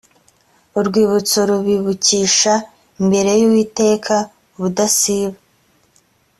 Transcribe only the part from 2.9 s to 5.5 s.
imbere y uwiteka ubudasiba.